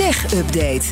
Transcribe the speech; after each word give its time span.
Tech 0.00 0.34
Update. 0.34 0.86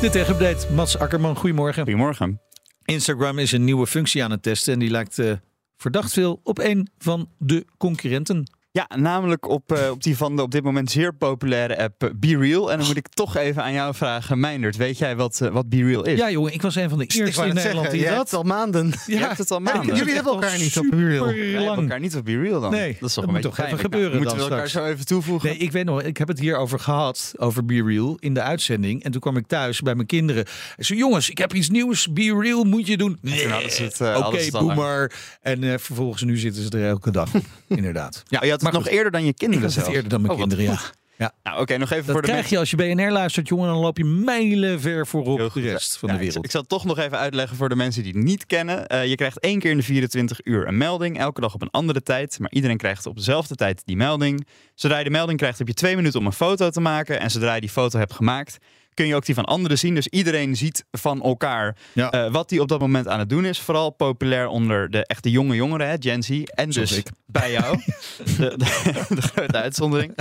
De 0.00 0.08
tech-update. 0.10 0.72
Mats 0.72 0.98
Akkerman, 0.98 1.36
goedemorgen. 1.36 1.82
Goedemorgen. 1.82 2.40
Instagram 2.84 3.38
is 3.38 3.52
een 3.52 3.64
nieuwe 3.64 3.86
functie 3.86 4.24
aan 4.24 4.30
het 4.30 4.42
testen 4.42 4.72
en 4.72 4.78
die 4.78 4.90
lijkt 4.90 5.18
eh, 5.18 5.32
verdacht 5.76 6.12
veel 6.12 6.40
op 6.42 6.58
een 6.58 6.88
van 6.98 7.28
de 7.38 7.64
concurrenten. 7.78 8.50
Ja, 8.72 8.88
namelijk 8.96 9.48
op, 9.48 9.72
eh, 9.72 9.90
op 9.90 10.02
die 10.02 10.16
van 10.16 10.36
de 10.36 10.42
op 10.42 10.50
dit 10.50 10.62
moment 10.62 10.90
zeer 10.90 11.14
populaire 11.14 11.78
app 11.78 12.02
eh, 12.02 12.10
BeReal. 12.16 12.72
En 12.72 12.78
dan 12.78 12.86
moet 12.86 12.96
ik 12.96 13.08
toch 13.08 13.36
even 13.36 13.62
aan 13.62 13.72
jou 13.72 13.94
vragen, 13.94 14.40
Meindert. 14.40 14.76
Weet 14.76 14.98
jij 14.98 15.16
wat, 15.16 15.40
uh, 15.42 15.48
wat 15.50 15.68
BeReal 15.68 16.04
is? 16.04 16.18
Ja, 16.18 16.30
jongen, 16.30 16.52
ik 16.52 16.62
was 16.62 16.74
een 16.74 16.88
van 16.88 16.98
de 16.98 17.04
eerste 17.04 17.18
in 17.40 17.46
net 17.46 17.54
Nederland 17.54 17.86
zeggen, 17.90 18.08
die 18.08 18.16
dat. 18.16 18.32
al 18.34 18.42
maanden. 18.42 18.92
Je 19.06 19.16
hebt 19.18 19.38
het 19.38 19.50
al 19.50 19.60
maanden. 19.60 19.96
Jullie 19.96 20.14
hebben 20.14 20.32
elkaar 20.32 20.58
niet 20.58 20.78
op 20.78 20.86
BeReal. 20.90 21.24
Wij 21.24 21.34
hebben 21.36 21.76
elkaar 21.76 22.00
niet 22.00 22.16
op 22.16 22.24
BeReal 22.24 22.60
dan. 22.60 22.70
Nee, 22.70 22.96
dat 23.00 23.08
is 23.08 23.14
toch 23.14 23.24
dat 23.24 23.24
een 23.24 23.30
moet 23.40 23.42
beetje 23.42 23.56
toch 23.56 23.66
even 23.66 23.76
pijnlijk. 23.78 23.94
gebeuren 23.94 24.16
Moeten 24.18 24.36
dan 24.38 24.46
we 24.46 24.52
elkaar 24.52 24.68
straks. 24.68 24.86
zo 24.86 24.92
even 24.92 25.06
toevoegen? 25.06 25.48
Nee, 25.48 25.58
ik 25.58 25.72
weet 25.72 25.84
nog, 25.84 26.02
ik 26.02 26.16
heb 26.16 26.28
het 26.28 26.38
hier 26.38 26.56
over 26.56 26.78
gehad, 26.78 27.32
over 27.36 27.64
Be 27.64 27.82
Real, 27.82 28.16
in 28.20 28.34
de 28.34 28.42
uitzending. 28.42 29.02
En 29.04 29.10
toen 29.12 29.20
kwam 29.20 29.36
ik 29.36 29.46
thuis 29.46 29.80
bij 29.80 29.94
mijn 29.94 30.06
kinderen. 30.06 30.44
Ik 30.76 30.84
zei, 30.84 30.98
jongens, 30.98 31.30
ik 31.30 31.38
heb 31.38 31.54
iets 31.54 31.68
nieuws. 31.70 32.12
Be 32.12 32.38
Real 32.40 32.64
moet 32.64 32.86
je 32.86 32.96
doen. 32.96 33.18
Nee, 33.20 33.42
toen 33.42 33.50
hadden 33.50 33.72
ze 33.72 33.82
het, 33.82 34.00
eh, 34.00 34.16
Oké, 34.26 34.46
lang. 34.50 34.66
boomer. 34.66 35.12
En 35.40 35.62
eh, 35.64 35.78
vervolgens, 35.78 36.22
nu 36.22 36.36
zitten 36.36 36.62
ze 36.62 36.70
er 36.70 36.88
elke 36.88 37.10
dag. 37.10 37.30
Inderdaad. 37.68 38.22
Ja, 38.28 38.58
Maar 38.62 38.72
nog 38.72 38.82
goed, 38.82 38.90
eerder 38.90 39.12
dan 39.12 39.22
je 39.24 39.28
Ik 39.28 39.36
kinderen 39.36 39.64
het 39.64 39.72
zelf. 39.72 39.88
eerder 39.88 40.08
dan 40.08 40.20
mijn 40.20 40.32
Oh, 40.32 40.38
kinderen, 40.38 40.64
ja. 40.64 40.76
goed. 40.76 40.92
ja. 41.16 41.32
Nou, 41.42 41.60
oké, 41.60 41.76
nog 41.76 41.90
even 41.90 42.04
Dat 42.04 42.12
voor 42.12 42.22
de 42.22 42.28
krijg 42.28 42.48
je 42.48 42.58
als 42.58 42.70
je 42.70 42.76
BNR 42.76 43.10
luistert, 43.10 43.48
jongen. 43.48 43.68
Dan 43.68 43.76
loop 43.78 43.96
je 43.98 44.04
mijlen 44.04 44.80
ver 44.80 45.06
voorop 45.06 45.52
de 45.54 45.60
rest 45.60 45.96
van 45.98 46.08
Ja, 46.08 46.14
de 46.14 46.20
wereld. 46.24 46.44
Ik 46.44 46.50
zal 46.50 46.62
toch 46.62 46.84
nog 46.84 46.98
even 46.98 47.18
uitleggen 47.18 47.56
voor 47.56 47.68
de 47.68 47.76
mensen 47.76 48.02
die 48.02 48.12
het 48.12 48.22
niet 48.22 48.46
kennen. 48.46 48.86
Eh, 48.86 49.06
je 49.06 49.14
krijgt 49.14 49.38
één 49.40 49.58
keer 49.58 49.70
in 49.70 49.76
de 49.76 49.82
24 49.82 50.40
uur 50.44 50.66
een 50.68 50.76
melding. 50.76 51.18
Elke 51.18 51.40
dag 51.40 51.54
op 51.54 51.62
een 51.62 51.70
andere 51.70 52.02
tijd. 52.02 52.38
Maar 52.38 52.50
iedereen 52.50 52.76
krijgt 52.76 53.06
op 53.06 53.16
dezelfde 53.16 53.54
tijd 53.54 53.82
die 53.84 53.96
melding. 53.96 54.46
Zodra 54.74 54.98
je 54.98 55.04
de 55.04 55.10
melding 55.10 55.38
krijgt, 55.38 55.58
heb 55.58 55.66
je 55.68 55.74
twee 55.74 55.96
minuten 55.96 56.20
om 56.20 56.26
een 56.26 56.32
foto 56.32 56.70
te 56.70 56.80
maken. 56.80 57.20
En 57.20 57.30
zodra 57.30 57.54
je 57.54 57.60
die 57.60 57.70
foto 57.70 57.98
hebt 57.98 58.12
gemaakt, 58.12 58.58
kun 58.94 59.06
je 59.06 59.14
ook 59.14 59.24
die 59.26 59.34
van 59.34 59.44
anderen 59.44 59.78
zien. 59.78 59.94
Dus 59.94 60.06
iedereen 60.08 60.56
ziet 60.56 60.84
van 60.90 61.22
elkaar 61.22 61.76
Ja. 61.92 62.10
eh, 62.10 62.32
wat 62.32 62.48
die 62.48 62.60
op 62.60 62.68
dat 62.68 62.80
moment 62.80 63.08
aan 63.08 63.18
het 63.18 63.28
doen 63.28 63.44
is. 63.44 63.58
Vooral 63.60 63.90
populair 63.90 64.48
onder 64.48 64.90
de 64.90 65.06
echte 65.06 65.30
jonge 65.30 65.54
jongeren, 65.54 65.88
hè, 65.88 65.94
Gen 65.98 66.22
Z. 66.22 66.30
En 66.30 66.72
Zoals 66.72 66.88
dus 66.88 66.98
ik. 66.98 67.08
bij 67.26 67.50
jou. 67.52 67.76
de, 68.36 68.54
de, 68.56 69.04
de 69.14 69.22
grote 69.22 69.56
uitzondering. 69.56 70.14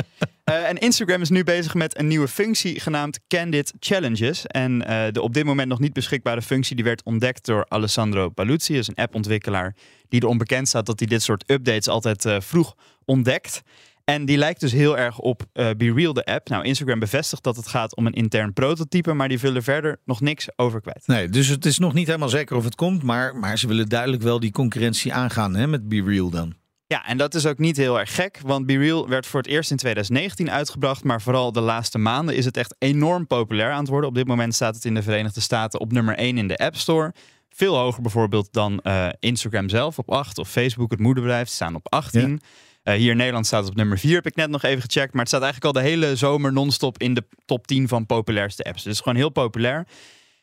Eh, 0.43 0.67
en 0.69 0.77
Instagram 0.77 1.21
is 1.21 1.29
nu 1.29 1.43
bezig 1.43 1.73
met 1.73 1.97
een 1.99 2.07
nieuwe 2.07 2.27
functie 2.27 2.79
genaamd 2.79 3.19
Candid 3.27 3.73
Challenges. 3.79 4.45
En 4.45 4.85
eh, 4.87 5.11
de 5.11 5.21
op 5.21 5.33
dit 5.33 5.45
moment 5.45 5.67
nog 5.69 5.79
niet 5.79 5.93
beschikbare 5.93 6.41
functie 6.41 6.75
die 6.75 6.85
werd 6.85 7.03
ontdekt 7.03 7.45
door 7.45 7.65
Alessandro 7.67 8.29
Paluzzi. 8.29 8.73
Dat 8.73 8.81
is 8.81 8.87
een 8.87 8.95
appontwikkelaar 9.03 9.75
die 10.09 10.23
erom 10.23 10.37
bekend 10.37 10.67
staat 10.67 10.85
dat 10.85 10.99
hij 10.99 11.07
dit 11.07 11.21
soort 11.23 11.43
updates 11.51 11.87
altijd 11.87 12.25
vroeg 12.39 12.75
ontdekt. 13.05 13.61
En 14.09 14.25
die 14.25 14.37
lijkt 14.37 14.59
dus 14.59 14.71
heel 14.71 14.97
erg 14.97 15.19
op 15.19 15.45
eh 15.53 15.69
BeReal, 15.77 16.13
de 16.13 16.25
app. 16.25 16.49
Nou, 16.49 16.63
Instagram 16.63 16.99
bevestigt 16.99 17.43
dat 17.43 17.55
het 17.55 17.67
gaat 17.67 17.95
om 17.95 18.05
een 18.05 18.13
intern 18.13 18.53
prototype, 18.53 19.13
maar 19.13 19.27
die 19.27 19.39
willen 19.39 19.63
verder 19.63 19.99
nog 20.05 20.21
niks 20.21 20.47
over 20.55 20.81
kwijt. 20.81 21.07
Nee, 21.07 21.29
dus 21.29 21.47
het 21.47 21.65
is 21.65 21.77
nog 21.77 21.93
niet 21.93 22.07
helemaal 22.07 22.29
zeker 22.29 22.55
of 22.55 22.63
het 22.63 22.75
komt. 22.75 23.03
Maar, 23.03 23.35
maar 23.35 23.57
ze 23.57 23.67
willen 23.67 23.89
duidelijk 23.89 24.21
wel 24.21 24.39
die 24.39 24.51
concurrentie 24.51 25.13
aangaan 25.13 25.55
hè, 25.55 25.67
met 25.67 25.89
Be 25.89 26.03
Real 26.03 26.29
dan. 26.29 26.53
Ja, 26.85 27.05
en 27.05 27.17
dat 27.17 27.35
is 27.35 27.45
ook 27.45 27.57
niet 27.57 27.77
heel 27.77 27.99
erg 27.99 28.15
gek, 28.15 28.39
want 28.45 28.65
BeReal 28.65 29.09
werd 29.09 29.25
voor 29.25 29.39
het 29.39 29.49
eerst 29.49 29.71
in 29.71 29.77
2019 29.77 30.51
uitgebracht, 30.51 31.03
maar 31.03 31.21
vooral 31.21 31.51
de 31.51 31.61
laatste 31.61 31.97
maanden 31.97 32.35
is 32.35 32.45
het 32.45 32.57
echt 32.57 32.75
enorm 32.79 33.27
populair 33.27 33.71
aan 33.71 33.79
het 33.79 33.89
worden. 33.89 34.09
Op 34.09 34.15
dit 34.15 34.27
moment 34.27 34.55
staat 34.55 34.75
het 34.75 34.85
in 34.85 34.93
de 34.93 35.03
Verenigde 35.03 35.41
Staten 35.41 35.79
op 35.79 35.91
nummer 35.91 36.15
1 36.15 36.37
in 36.37 36.47
de 36.47 36.57
App 36.57 36.75
Store. 36.75 37.13
Veel 37.49 37.77
hoger 37.77 38.01
bijvoorbeeld 38.01 38.53
dan 38.53 38.79
eh, 38.79 39.07
Instagram 39.19 39.69
zelf 39.69 39.97
op 39.97 40.09
8 40.09 40.37
of 40.37 40.49
Facebook, 40.49 40.91
het 40.91 40.99
moederbedrijf, 40.99 41.47
staan 41.47 41.75
op 41.75 41.89
18. 41.89 42.41
Eh, 42.89 42.95
hier 42.95 43.11
in 43.11 43.17
Nederland 43.17 43.45
staat 43.45 43.61
het 43.61 43.69
op 43.69 43.75
nummer 43.75 43.97
4, 43.97 44.15
heb 44.15 44.25
ik 44.25 44.35
net 44.35 44.49
nog 44.49 44.63
even 44.63 44.81
gecheckt. 44.81 45.11
Maar 45.11 45.21
het 45.21 45.29
staat 45.29 45.41
eigenlijk 45.41 45.75
al 45.75 45.81
de 45.81 45.89
hele 45.89 46.15
zomer 46.15 46.53
non-stop 46.53 46.97
in 46.97 47.13
de 47.13 47.23
top 47.45 47.67
10 47.67 47.87
van 47.87 48.05
populairste 48.05 48.63
apps. 48.63 48.83
Dus 48.83 48.97
gewoon 48.97 49.15
heel 49.15 49.29
populair. 49.29 49.87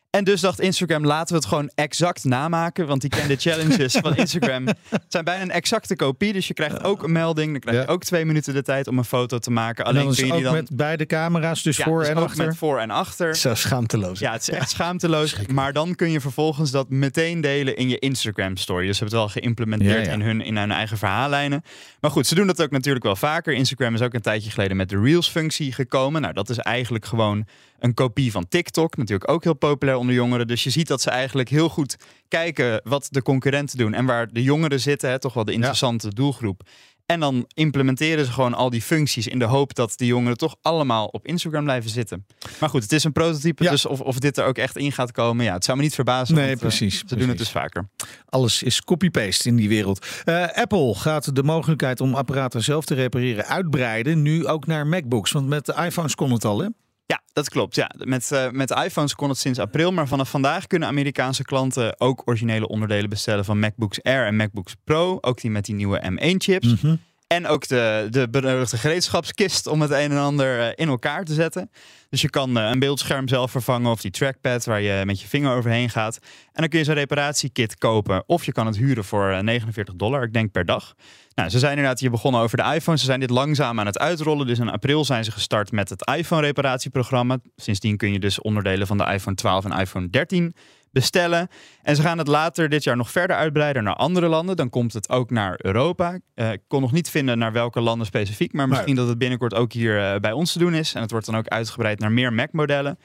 En 0.09 0.23
dus 0.23 0.41
dacht 0.41 0.59
Instagram, 0.59 1.05
laten 1.05 1.27
we 1.27 1.35
het 1.35 1.45
gewoon 1.45 1.71
exact 1.75 2.23
namaken. 2.23 2.87
Want 2.87 3.01
die 3.01 3.09
kende 3.09 3.35
challenges 3.35 3.93
van 3.95 4.15
Instagram 4.25 4.65
zijn 5.07 5.23
bijna 5.23 5.41
een 5.41 5.51
exacte 5.51 5.95
kopie. 5.95 6.33
Dus 6.33 6.47
je 6.47 6.53
krijgt 6.53 6.83
ook 6.83 7.03
een 7.03 7.11
melding. 7.11 7.51
Dan 7.51 7.59
krijg 7.59 7.77
je 7.77 7.83
Ja. 7.83 7.87
ook 7.91 8.03
twee 8.03 8.25
minuten 8.25 8.53
de 8.53 8.61
tijd 8.61 8.87
om 8.87 8.97
een 8.97 9.03
foto 9.05 9.37
te 9.37 9.51
maken. 9.51 9.85
En 9.85 9.89
Alleen 9.89 10.15
kun 10.15 10.25
je 10.25 10.31
ook 10.31 10.35
die 10.37 10.43
dan... 10.45 10.53
met 10.53 10.69
beide 10.75 11.05
camera's, 11.05 11.63
dus 11.63 11.77
Ja, 11.77 11.83
voor 11.83 11.99
dus 11.99 12.07
en 12.09 12.17
ook 12.17 12.23
achter. 12.23 12.45
met 12.45 12.57
voor 12.57 12.79
en 12.79 12.89
achter. 12.89 13.35
Zo 13.35 13.53
schaamteloos. 13.55 14.19
Ja, 14.19 14.31
het 14.31 14.41
is 14.41 14.49
echt 14.49 14.69
schaamteloos. 14.69 15.35
Maar 15.47 15.73
dan 15.73 15.95
kun 15.95 16.11
je 16.11 16.19
vervolgens 16.21 16.71
dat 16.71 16.89
meteen 16.89 17.41
delen 17.41 17.75
in 17.77 17.89
je 17.89 17.99
Instagram 17.99 18.57
story. 18.57 18.85
Dus 18.87 18.97
ze 18.97 19.03
hebben 19.03 19.19
het 19.19 19.31
wel 19.33 19.41
geïmplementeerd 19.41 20.05
Ja, 20.05 20.11
ja. 20.11 20.17
In, 20.17 20.21
hun, 20.21 20.41
in 20.41 20.57
hun 20.57 20.71
eigen 20.71 20.97
verhaallijnen. 20.97 21.63
Maar 21.99 22.11
goed, 22.11 22.27
ze 22.27 22.35
doen 22.35 22.47
dat 22.47 22.61
ook 22.61 22.71
natuurlijk 22.71 23.05
wel 23.05 23.15
vaker. 23.15 23.53
Instagram 23.53 23.93
is 23.93 24.01
ook 24.01 24.13
een 24.13 24.21
tijdje 24.21 24.49
geleden 24.51 24.77
met 24.77 24.89
de 24.89 24.99
Reels 25.01 25.29
functie 25.29 25.73
gekomen. 25.73 26.21
Nou, 26.21 26.33
dat 26.33 26.49
is 26.49 26.57
eigenlijk 26.57 27.05
gewoon 27.05 27.45
een 27.79 27.93
kopie 27.93 28.31
van 28.31 28.47
TikTok. 28.47 28.97
Natuurlijk 28.97 29.29
ook 29.31 29.43
heel 29.43 29.53
populair 29.53 29.96
onder 29.97 30.15
jongeren. 30.15 30.47
Dus 30.47 30.63
je 30.63 30.69
ziet 30.69 30.87
dat 30.87 31.01
ze 31.01 31.09
eigenlijk 31.09 31.49
heel 31.49 31.69
goed 31.69 31.95
kijken 32.27 32.81
wat 32.83 33.07
de 33.09 33.21
concurrenten 33.21 33.77
doen. 33.77 33.93
En 33.93 34.05
waar 34.05 34.27
de 34.33 34.43
jongeren 34.43 34.79
zitten, 34.79 35.09
hè, 35.09 35.19
toch 35.19 35.33
wel 35.33 35.45
de 35.45 35.51
interessante 35.53 36.13
doelgroep. 36.13 36.61
En 37.05 37.19
dan 37.19 37.45
implementeren 37.53 38.25
ze 38.25 38.31
gewoon 38.31 38.53
al 38.53 38.69
die 38.69 38.81
functies 38.81 39.27
in 39.27 39.39
de 39.39 39.45
hoop 39.45 39.75
dat 39.75 39.93
de 39.97 40.05
jongeren 40.05 40.37
toch 40.37 40.55
allemaal 40.61 41.05
op 41.05 41.25
Instagram 41.27 41.63
blijven 41.63 41.89
zitten. 41.89 42.25
Maar 42.59 42.69
goed, 42.69 42.81
het 42.83 42.91
is 42.91 43.03
een 43.03 43.11
prototype, 43.11 43.63
Ja. 43.63 43.71
dus 43.71 43.85
of, 43.85 44.01
of 44.01 44.19
dit 44.19 44.37
er 44.37 44.45
ook 44.45 44.57
echt 44.57 44.77
in 44.77 44.91
gaat 44.91 45.11
komen, 45.11 45.45
ja, 45.45 45.53
het 45.53 45.65
zou 45.65 45.77
me 45.77 45.83
niet 45.83 45.93
verbazen. 45.95 46.35
Nee, 46.35 46.45
want, 46.47 46.55
eh, 46.61 46.67
precies, 46.67 47.03
ze 47.07 47.15
doen 47.15 47.27
het 47.29 47.37
dus 47.37 47.49
vaker. 47.49 47.89
Alles 48.25 48.63
is 48.63 48.81
copy-paste 48.81 49.47
in 49.47 49.55
die 49.55 49.69
wereld. 49.69 50.05
Eh, 50.23 50.47
Apple 50.53 50.95
gaat 50.95 51.35
de 51.35 51.43
mogelijkheid 51.43 52.01
om 52.01 52.15
apparaten 52.15 52.63
zelf 52.63 52.85
te 52.85 52.93
repareren 52.93 53.45
uitbreiden. 53.45 54.21
Nu 54.21 54.47
ook 54.47 54.65
naar 54.65 54.87
MacBooks. 54.87 55.31
Want 55.31 55.47
met 55.47 55.65
de 55.65 55.75
iPhones 55.85 56.15
kon 56.15 56.31
het 56.31 56.45
al, 56.45 56.59
hè? 56.59 56.67
Ja, 57.07 57.21
dat 57.33 57.49
klopt. 57.49 57.75
Ja. 57.75 57.91
Met, 57.97 58.31
eh, 58.31 58.49
met 58.49 58.71
iPhones 58.71 59.15
kon 59.15 59.29
het 59.29 59.37
sinds 59.37 59.59
april, 59.59 59.91
maar 59.91 60.07
vanaf 60.07 60.29
vandaag 60.29 60.67
kunnen 60.67 60.87
Amerikaanse 60.87 61.43
klanten 61.43 61.99
ook 61.99 62.21
originele 62.25 62.67
onderdelen 62.67 63.09
bestellen 63.09 63.45
van 63.45 63.59
MacBooks 63.59 64.03
Air 64.03 64.25
en 64.25 64.35
MacBooks 64.35 64.75
Pro. 64.83 65.17
Ook 65.21 65.41
die 65.41 65.51
met 65.51 65.65
die 65.65 65.75
nieuwe 65.75 66.11
M1-chips. 66.11 66.81
Mhm. 66.81 66.95
En 67.27 67.47
ook 67.47 67.67
de, 67.67 68.07
de 68.09 68.29
benodigde 68.29 68.77
gereedschapskist 68.77 69.67
om 69.67 69.81
het 69.81 69.91
een 69.91 70.11
en 70.11 70.17
ander 70.17 70.59
eh, 70.59 70.71
in 70.75 70.87
elkaar 70.87 71.23
te 71.23 71.33
zetten. 71.33 71.71
Dus 72.09 72.21
je 72.21 72.29
kan 72.29 72.57
eh, 72.57 72.69
een 72.69 72.79
beeldscherm 72.79 73.27
zelf 73.27 73.51
vervangen 73.51 73.91
of 73.91 74.01
die 74.01 74.11
trackpad 74.11 74.65
waar 74.65 74.81
je 74.81 75.05
met 75.05 75.21
je 75.21 75.27
vinger 75.27 75.55
overheen 75.55 75.89
gaat. 75.89 76.15
En 76.21 76.61
dan 76.61 76.67
kun 76.67 76.79
je 76.79 76.85
zo'n 76.85 76.93
reparatiekit 76.93 77.77
kopen. 77.77 78.23
Of 78.27 78.45
je 78.45 78.51
kan 78.51 78.65
het 78.65 78.77
huren 78.77 79.03
voor 79.03 79.31
eh, 79.31 79.39
49 79.39 79.95
dollar, 79.95 80.23
ik 80.23 80.33
denk 80.33 80.51
per 80.51 80.65
dag. 80.65 80.93
Nou, 81.35 81.49
ze 81.49 81.59
zijn 81.59 81.71
inderdaad 81.71 81.99
hier 81.99 82.11
begonnen 82.11 82.41
over 82.41 82.57
de 82.57 82.73
iPhone. 82.73 82.97
Ze 82.97 83.05
zijn 83.05 83.19
dit 83.19 83.29
langzaam 83.29 83.79
aan 83.79 83.85
het 83.85 83.99
uitrollen. 83.99 84.47
Dus 84.47 84.59
in 84.59 84.69
april 84.69 85.05
zijn 85.05 85.23
ze 85.23 85.31
gestart 85.31 85.71
met 85.71 85.89
het 85.89 86.11
iPhone-reparatieprogramma. 86.15 87.37
Sindsdien 87.55 87.97
kun 87.97 88.11
je 88.11 88.19
dus 88.19 88.41
onderdelen 88.41 88.87
van 88.87 88.97
de 88.97 89.03
iPhone 89.03 89.35
12 89.35 89.65
en 89.65 89.79
iPhone 89.79 90.09
13 90.09 90.55
bestellen. 90.97 91.47
En 91.81 91.95
ze 91.95 92.01
gaan 92.01 92.17
het 92.17 92.27
later 92.27 92.69
dit 92.69 92.83
jaar 92.83 92.97
nog 92.97 93.11
verder 93.11 93.35
uitbreiden 93.35 93.83
naar 93.83 93.95
andere 93.95 94.27
landen. 94.27 94.55
Dan 94.55 94.69
komt 94.69 94.93
het 94.93 95.09
ook 95.09 95.29
naar 95.29 95.59
Europa. 95.61 96.19
Eh, 96.33 96.51
ik 96.51 96.61
kon 96.67 96.81
nog 96.81 96.91
niet 96.91 97.09
vinden 97.09 97.37
naar 97.37 97.51
welke 97.51 97.81
landen 97.81 98.07
specifiek. 98.07 98.53
Maar 98.53 98.67
misschien 98.67 98.95
dat 98.95 99.07
het 99.07 99.17
binnenkort 99.17 99.53
ook 99.53 99.73
hier 99.73 100.01
eh, 100.01 100.19
bij 100.19 100.31
ons 100.31 100.51
te 100.51 100.59
doen 100.59 100.73
is. 100.73 100.93
En 100.93 101.01
het 101.01 101.11
wordt 101.11 101.25
dan 101.25 101.35
ook 101.35 101.47
uitgebreid 101.47 101.99
naar 101.99 102.11
meer 102.11 102.33
Mac-modellen. 102.33 102.97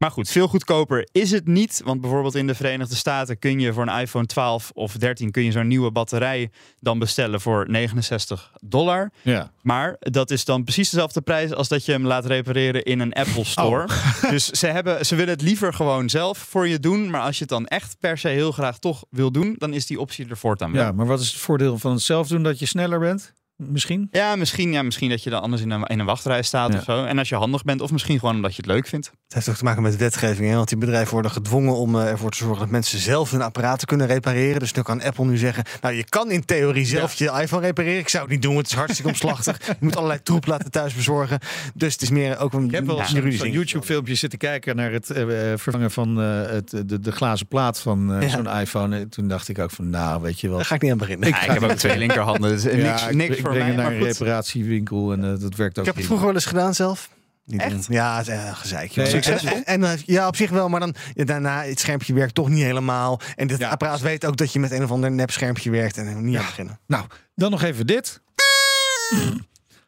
Maar 0.00 0.10
goed, 0.10 0.28
veel 0.28 0.48
goedkoper 0.48 1.08
is 1.12 1.30
het 1.30 1.46
niet. 1.46 1.80
Want 1.84 2.00
bijvoorbeeld 2.00 2.34
in 2.34 2.46
de 2.46 2.54
Verenigde 2.54 2.94
Staten 2.94 3.38
kun 3.38 3.60
je 3.60 3.72
voor 3.72 3.86
een 3.86 4.00
iPhone 4.00 4.26
12 4.26 4.70
of 4.74 4.92
13 4.92 5.30
kun 5.30 5.44
je 5.44 5.52
zo'n 5.52 5.66
nieuwe 5.66 5.90
batterij 5.90 6.50
dan 6.78 6.98
bestellen 6.98 7.40
voor 7.40 7.70
69 7.70 8.52
dollar. 8.60 9.10
Ja. 9.22 9.52
Maar 9.62 9.96
dat 9.98 10.30
is 10.30 10.44
dan 10.44 10.64
precies 10.64 10.90
dezelfde 10.90 11.20
prijs 11.20 11.52
als 11.54 11.68
dat 11.68 11.84
je 11.84 11.92
hem 11.92 12.06
laat 12.06 12.26
repareren 12.26 12.82
in 12.82 13.00
een 13.00 13.12
Apple 13.12 13.44
Store. 13.44 13.88
Dus 14.30 14.46
ze, 14.46 14.66
hebben, 14.66 15.06
ze 15.06 15.16
willen 15.16 15.32
het 15.32 15.42
liever 15.42 15.74
gewoon 15.74 16.08
zelf 16.08 16.38
voor 16.38 16.68
je 16.68 16.80
doen. 16.80 17.10
Maar 17.10 17.22
als 17.22 17.34
je 17.34 17.40
het 17.40 17.48
dan 17.48 17.66
echt 17.66 17.96
per 17.98 18.18
se 18.18 18.28
heel 18.28 18.52
graag 18.52 18.78
toch 18.78 19.04
wil 19.10 19.32
doen, 19.32 19.54
dan 19.58 19.72
is 19.72 19.86
die 19.86 20.00
optie 20.00 20.28
er 20.28 20.36
voortaan 20.36 20.72
wel. 20.72 20.82
ja, 20.82 20.92
maar 20.92 21.06
wat 21.06 21.20
is 21.20 21.28
het 21.28 21.40
voordeel 21.40 21.78
van 21.78 21.92
het 21.92 22.02
zelf 22.02 22.28
doen? 22.28 22.42
Dat 22.42 22.58
je 22.58 22.66
sneller 22.66 22.98
bent? 22.98 23.32
Misschien? 23.68 24.08
Ja, 24.10 24.36
misschien, 24.36 24.72
ja, 24.72 24.82
misschien 24.82 25.08
dat 25.10 25.22
je 25.22 25.30
dan 25.30 25.42
anders 25.42 25.62
in 25.62 25.70
een, 25.70 25.82
in 25.84 25.98
een 25.98 26.06
wachtrij 26.06 26.42
staat 26.42 26.72
Ja. 26.72 26.78
of 26.78 26.84
zo. 26.84 27.04
En 27.04 27.18
als 27.18 27.28
je 27.28 27.34
handig 27.34 27.62
bent, 27.62 27.80
of 27.80 27.90
misschien 27.92 28.18
gewoon 28.18 28.34
omdat 28.34 28.50
je 28.56 28.62
het 28.62 28.70
leuk 28.70 28.86
vindt. 28.86 29.06
Het 29.06 29.34
heeft 29.34 29.48
ook 29.48 29.54
te 29.56 29.64
maken 29.64 29.82
met 29.82 29.96
wetgeving. 29.96 30.48
Hè? 30.50 30.56
Want 30.56 30.68
die 30.68 30.78
bedrijven 30.78 31.12
worden 31.12 31.30
gedwongen 31.30 31.74
om 31.76 31.96
eh, 32.00 32.08
ervoor 32.08 32.30
te 32.30 32.36
zorgen 32.36 32.58
dat 32.58 32.70
mensen 32.70 32.98
zelf 32.98 33.30
hun 33.30 33.42
apparaten 33.42 33.86
kunnen 33.86 34.06
repareren. 34.06 34.58
Dus 34.60 34.72
nu 34.72 34.82
kan 34.82 35.02
Apple 35.02 35.24
nu 35.24 35.36
zeggen: 35.36 35.64
Nou, 35.80 35.94
je 35.94 36.04
kan 36.04 36.30
in 36.30 36.44
theorie 36.44 36.84
zelf 36.86 37.14
je 37.14 37.24
iPhone 37.40 37.66
repareren. 37.66 37.98
Ik 37.98 38.08
zou 38.08 38.22
het 38.22 38.32
niet 38.32 38.42
doen, 38.42 38.56
het 38.56 38.66
is 38.66 38.72
hartstikke 38.74 39.10
omslachtig. 39.10 39.66
Je 39.66 39.74
moet 39.80 39.96
allerlei 39.96 40.22
troep 40.22 40.46
laten 40.46 40.70
thuis 40.70 40.94
bezorgen. 40.94 41.38
Dus 41.74 41.92
het 41.92 42.02
is 42.02 42.10
meer 42.10 42.38
ook 42.38 42.52
een 42.52 42.64
Ik 42.64 42.70
heb 42.70 42.86
wel 42.86 42.96
ja, 42.96 43.06
zo'n 43.06 43.20
ding. 43.20 43.52
YouTube-filmpje 43.52 44.14
zitten 44.14 44.38
kijken 44.38 44.76
naar 44.76 44.92
het 44.92 45.10
eh, 45.10 45.52
eh, 45.52 45.58
vervangen 45.58 45.90
van 45.90 46.20
eh, 46.20 46.50
het, 46.50 46.70
de, 46.86 47.00
de 47.00 47.12
glazen 47.12 47.46
plaat 47.46 47.80
van 47.80 48.16
Ja. 48.20 48.28
zo'n 48.28 48.46
iPhone. 48.48 48.98
En 48.98 49.08
toen 49.08 49.28
dacht 49.28 49.48
ik 49.48 49.58
ook 49.58 49.70
van, 49.70 49.90
nou, 49.90 50.22
weet 50.22 50.40
je 50.40 50.48
wel. 50.48 50.56
Daar 50.56 50.66
ga 50.66 50.74
ik 50.74 50.82
niet 50.82 50.90
aan 50.92 50.98
beginnen. 50.98 51.28
Ja, 51.28 51.40
ik 51.42 51.50
heb 51.60 51.62
ook 51.62 51.76
twee 51.76 51.98
linkerhanden, 51.98 52.50
dus 52.50 52.62
Ja, 52.62 52.74
niks, 52.90 53.06
ik- 53.06 53.14
niks 53.14 53.36
ik 53.36 53.40
voor 53.44 53.49
breng 53.54 53.74
mij. 53.76 53.84
het 53.84 53.92
naar 53.92 54.00
een 54.00 54.06
reparatiewinkel 54.12 55.12
en 55.12 55.24
eh, 55.24 55.40
dat 55.40 55.54
werkt 55.54 55.78
ook 55.78 55.84
Ik 55.84 55.90
heb 55.90 55.94
het 55.96 56.04
vroeger 56.04 56.26
wel 56.26 56.34
eens 56.34 56.44
gedaan 56.44 56.74
zelf. 56.74 57.10
Niet 57.44 57.60
Echt? 57.60 57.70
doen. 57.70 57.84
Ja, 57.88 58.16
het 58.16 58.28
is 58.28 58.34
een 58.34 58.56
gezeikje. 58.56 59.02
Nee, 59.02 59.12
En- 59.12 59.22
succesvol? 59.22 59.62
En, 59.64 59.84
en, 59.84 59.98
ja, 60.06 60.26
op 60.26 60.36
zich 60.36 60.50
wel, 60.50 60.68
maar 60.68 60.80
dan 60.80 60.94
ja, 61.14 61.24
daarna 61.24 61.62
het 61.64 61.80
schermpje 61.80 62.14
werkt 62.14 62.34
toch 62.34 62.48
niet 62.48 62.62
helemaal. 62.62 63.20
En 63.36 63.46
dit 63.46 63.58
Ja, 63.58 63.68
apparaat 63.68 64.00
weet 64.00 64.24
ook 64.26 64.36
dat 64.36 64.52
je 64.52 64.58
met 64.58 64.70
een 64.70 64.82
of 64.82 64.90
ander 64.90 65.10
nepschermpje 65.10 65.70
werkt 65.70 65.96
en 65.96 66.24
niet 66.24 66.36
aan 66.36 66.44
beginnen. 66.44 66.80
Nou, 66.86 67.06
dan 67.34 67.50
nog 67.50 67.62
even 67.62 67.86
dit. 67.86 68.20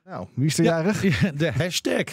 Nou, 0.05 0.27
wie 0.35 0.47
is 0.47 0.59
er 0.59 0.65
jarig? 0.65 1.03
Ja, 1.23 1.31
de 1.35 1.53
hashtag. 1.53 2.05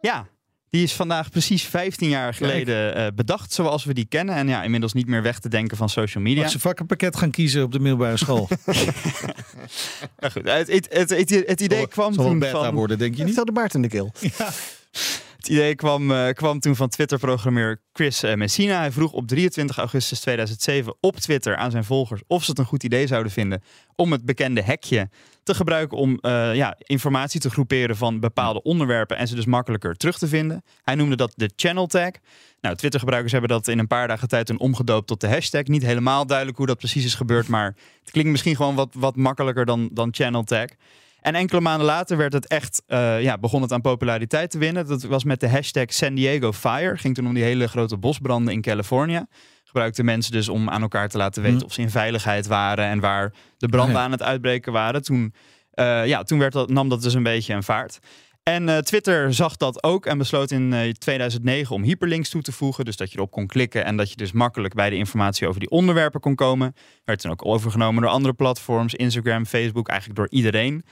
Ja, 0.00 0.26
Die 0.72 0.82
is 0.82 0.92
vandaag 0.92 1.30
precies 1.30 1.62
15 1.62 2.08
jaar 2.08 2.34
geleden 2.34 2.98
uh, 2.98 3.06
bedacht 3.14 3.52
zoals 3.52 3.84
we 3.84 3.94
die 3.94 4.06
kennen. 4.08 4.34
En 4.34 4.48
ja, 4.48 4.62
inmiddels 4.62 4.92
niet 4.92 5.06
meer 5.06 5.22
weg 5.22 5.38
te 5.38 5.48
denken 5.48 5.76
van 5.76 5.88
social 5.88 6.22
media. 6.22 6.42
Mag 6.42 6.50
ze 6.50 6.58
vakkenpakket 6.58 7.16
gaan 7.16 7.30
kiezen 7.30 7.62
op 7.62 7.72
de 7.72 7.78
middelbare 7.78 8.16
school? 8.16 8.48
ja, 10.18 10.28
goed. 10.32 10.48
Het, 10.48 10.72
het, 10.72 10.88
het, 10.90 11.30
het 11.46 11.60
idee 11.60 11.78
zal, 11.78 11.86
kwam 11.86 12.12
zal 12.12 12.24
toen 12.24 12.38
beta 12.38 12.64
van... 12.64 12.74
worden, 12.74 12.98
denk 12.98 13.14
je 13.14 13.24
niet? 13.24 13.32
Stel 13.32 13.44
de 13.44 13.52
baard 13.52 13.74
in 13.74 13.82
de 13.82 13.88
keel. 13.88 14.12
Ja. 14.20 14.48
Het 15.42 15.50
idee 15.50 15.74
kwam, 15.74 16.10
uh, 16.10 16.28
kwam 16.28 16.60
toen 16.60 16.76
van 16.76 16.88
Twitter-programmeur 16.88 17.80
Chris 17.92 18.24
uh, 18.24 18.34
Messina. 18.34 18.78
Hij 18.78 18.92
vroeg 18.92 19.12
op 19.12 19.26
23 19.26 19.78
augustus 19.78 20.20
2007 20.20 20.94
op 21.00 21.16
Twitter 21.16 21.56
aan 21.56 21.70
zijn 21.70 21.84
volgers 21.84 22.22
of 22.26 22.44
ze 22.44 22.50
het 22.50 22.58
een 22.58 22.64
goed 22.64 22.82
idee 22.82 23.06
zouden 23.06 23.32
vinden 23.32 23.62
om 23.96 24.12
het 24.12 24.24
bekende 24.24 24.62
hekje 24.62 25.10
te 25.42 25.54
gebruiken 25.54 25.98
om 25.98 26.18
uh, 26.20 26.54
ja, 26.54 26.76
informatie 26.78 27.40
te 27.40 27.50
groeperen 27.50 27.96
van 27.96 28.20
bepaalde 28.20 28.62
onderwerpen 28.62 29.16
en 29.16 29.28
ze 29.28 29.34
dus 29.34 29.46
makkelijker 29.46 29.94
terug 29.94 30.18
te 30.18 30.28
vinden. 30.28 30.64
Hij 30.82 30.94
noemde 30.94 31.16
dat 31.16 31.32
de 31.36 31.52
channel 31.56 31.86
tag. 31.86 32.10
Nou, 32.60 32.76
Twitter-gebruikers 32.76 33.32
hebben 33.32 33.50
dat 33.50 33.68
in 33.68 33.78
een 33.78 33.86
paar 33.86 34.08
dagen 34.08 34.28
tijd 34.28 34.46
toen 34.46 34.58
omgedoopt 34.58 35.06
tot 35.06 35.20
de 35.20 35.28
hashtag. 35.28 35.64
Niet 35.64 35.82
helemaal 35.82 36.26
duidelijk 36.26 36.58
hoe 36.58 36.66
dat 36.66 36.78
precies 36.78 37.04
is 37.04 37.14
gebeurd, 37.14 37.48
maar 37.48 37.76
het 38.00 38.10
klinkt 38.10 38.30
misschien 38.30 38.56
gewoon 38.56 38.74
wat, 38.74 38.94
wat 38.94 39.16
makkelijker 39.16 39.64
dan, 39.64 39.88
dan 39.92 40.08
channel 40.12 40.42
tag. 40.42 40.66
En 41.22 41.34
enkele 41.34 41.60
maanden 41.60 41.86
later 41.86 42.16
werd 42.16 42.32
het 42.32 42.46
echt, 42.46 42.82
uh, 42.88 43.22
ja, 43.22 43.38
begon 43.38 43.62
het 43.62 43.72
aan 43.72 43.80
populariteit 43.80 44.50
te 44.50 44.58
winnen. 44.58 44.86
Dat 44.86 45.02
was 45.02 45.24
met 45.24 45.40
de 45.40 45.48
hashtag 45.48 45.92
San 45.92 46.14
Diego 46.14 46.52
Fire. 46.52 46.96
Ging 46.96 47.14
toen 47.14 47.26
om 47.26 47.34
die 47.34 47.42
hele 47.42 47.68
grote 47.68 47.96
bosbranden 47.96 48.54
in 48.54 48.60
Californië. 48.60 49.24
Gebruikten 49.64 50.04
mensen 50.04 50.32
dus 50.32 50.48
om 50.48 50.70
aan 50.70 50.82
elkaar 50.82 51.08
te 51.08 51.16
laten 51.16 51.42
weten 51.42 51.58
Mm. 51.58 51.64
of 51.64 51.72
ze 51.72 51.80
in 51.80 51.90
veiligheid 51.90 52.46
waren 52.46 52.84
en 52.84 53.00
waar 53.00 53.32
de 53.56 53.68
branden 53.68 53.96
ja. 53.96 54.02
aan 54.02 54.10
het 54.10 54.22
uitbreken 54.22 54.72
waren. 54.72 55.02
Toen, 55.02 55.34
uh, 55.74 56.06
ja, 56.06 56.22
toen 56.22 56.38
werd 56.38 56.52
dat, 56.52 56.70
nam 56.70 56.88
dat 56.88 57.02
dus 57.02 57.14
een 57.14 57.22
beetje 57.22 57.54
een 57.54 57.62
vaart. 57.62 57.98
En 58.42 58.68
uh, 58.68 58.78
Twitter 58.78 59.34
zag 59.34 59.56
dat 59.56 59.82
ook 59.82 60.06
en 60.06 60.18
besloot 60.18 60.50
in 60.50 60.72
uh, 60.72 60.90
2009 60.90 61.74
om 61.74 61.82
hyperlinks 61.82 62.28
toe 62.28 62.42
te 62.42 62.52
voegen. 62.52 62.84
Dus 62.84 62.96
dat 62.96 63.10
je 63.10 63.16
erop 63.16 63.30
kon 63.30 63.46
klikken 63.46 63.84
en 63.84 63.96
dat 63.96 64.10
je 64.10 64.16
dus 64.16 64.32
makkelijk 64.32 64.74
bij 64.74 64.90
de 64.90 64.96
informatie 64.96 65.48
over 65.48 65.60
die 65.60 65.70
onderwerpen 65.70 66.20
kon 66.20 66.34
komen. 66.34 66.74
Werd 67.04 67.20
toen 67.20 67.30
ook 67.30 67.44
overgenomen 67.46 68.02
door 68.02 68.10
andere 68.10 68.34
platforms, 68.34 68.94
Instagram, 68.94 69.46
Facebook, 69.46 69.88
eigenlijk 69.88 70.18
door 70.18 70.30
iedereen. 70.30 70.84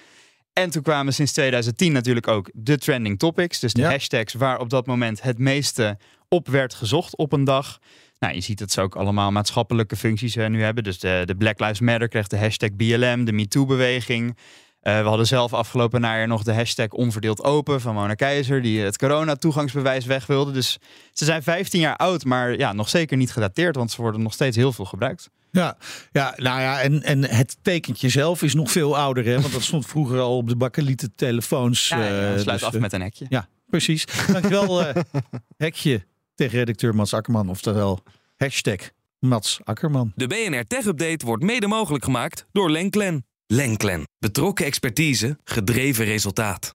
En 0.52 0.70
toen 0.70 0.82
kwamen 0.82 1.12
sinds 1.12 1.32
2010 1.32 1.93
natuurlijk 1.93 2.29
ook 2.29 2.50
de 2.55 2.79
trending 2.79 3.19
topics. 3.19 3.58
Dus 3.61 3.73
de 3.73 3.81
Ja. 3.81 3.91
hashtags 3.91 4.35
waar 4.35 4.58
op 4.61 4.70
dat 4.70 4.87
moment 4.87 5.23
het 5.23 5.38
meeste 5.38 5.99
op 6.29 6.49
werd 6.49 6.75
gezocht 6.75 7.17
op 7.17 7.32
een 7.32 7.44
dag. 7.44 7.79
Nou, 8.19 8.35
je 8.35 8.41
ziet 8.41 8.58
dat 8.58 8.70
ze 8.70 8.81
ook 8.81 8.97
allemaal 8.97 9.31
maatschappelijke 9.31 9.97
functies 9.97 10.37
uh, 10.37 10.47
nu 10.47 10.62
hebben. 10.62 10.85
Dus 10.85 10.99
de, 10.99 11.23
de 11.25 11.35
Black 11.37 11.61
Lives 11.61 11.81
Matter 11.81 12.08
kreeg 12.08 12.26
de 12.26 12.38
hashtag 12.38 12.70
BLM, 12.76 13.25
de 13.25 13.32
MeToo-beweging. 13.32 14.37
Uh, 14.82 15.00
we 15.02 15.08
hadden 15.08 15.26
zelf 15.26 15.52
afgelopen 15.55 16.00
najaar 16.00 16.26
nog 16.26 16.43
de 16.43 16.52
hashtag 16.55 16.88
onverdeeld 16.88 17.43
open 17.44 17.81
van 17.81 17.94
Mona 17.94 18.14
Keizer, 18.14 18.62
die 18.62 18.81
het 18.81 18.99
corona-toegangsbewijs 18.99 20.05
weg 20.05 20.26
wilde. 20.26 20.52
Dus 20.52 20.79
ze 21.12 21.25
zijn 21.25 21.43
15 21.43 21.81
jaar 21.81 21.97
oud, 21.97 22.25
maar 22.25 22.56
ja, 22.58 22.73
nog 22.73 22.88
zeker 22.88 23.17
niet 23.17 23.32
gedateerd, 23.32 23.76
want 23.76 23.91
ze 23.91 24.00
worden 24.02 24.23
nog 24.23 24.32
steeds 24.32 24.56
heel 24.56 24.73
veel 24.73 24.85
gebruikt. 24.85 25.31
Ja, 25.52 25.76
ja, 26.12 26.35
nou 26.37 26.61
ja, 26.61 26.81
en, 26.81 27.02
en 27.02 27.25
het 27.25 27.56
tekentje 27.62 28.08
zelf 28.08 28.43
is 28.43 28.55
nog 28.55 28.70
veel 28.70 28.97
ouder, 28.97 29.25
hè? 29.25 29.41
Want 29.41 29.52
dat 29.52 29.62
stond 29.62 29.87
vroeger 29.87 30.19
al 30.19 30.37
op 30.37 30.49
de 30.49 30.56
bakkelieten 30.56 31.12
telefoons. 31.14 31.88
Ja, 31.88 32.05
ja, 32.05 32.35
eh, 32.35 32.41
sluit 32.41 32.58
dus, 32.58 32.69
af 32.69 32.75
eh, 32.75 32.81
met 32.81 32.93
een 32.93 33.00
hekje. 33.00 33.26
Ja, 33.29 33.49
precies. 33.67 34.05
Dankjewel, 34.32 34.87
eh 34.87 35.02
hekje 35.56 36.06
tegen 36.35 36.58
redacteur 36.58 36.94
Mats 36.94 37.14
Akkerman. 37.14 37.49
Oftewel, 37.49 38.02
hashtag 38.37 38.91
Mats 39.19 39.61
Akkerman. 39.64 40.12
De 40.14 40.26
BNR 40.26 40.67
Tech 40.67 40.85
Update 40.85 41.26
wordt 41.26 41.43
mede 41.43 41.67
mogelijk 41.67 42.05
gemaakt 42.05 42.47
door 42.52 42.70
Lenklen. 42.70 43.26
Lenklen. 43.47 44.08
Betrokken 44.19 44.67
expertise, 44.67 45.38
gedreven 45.44 46.05
resultaat. 46.05 46.75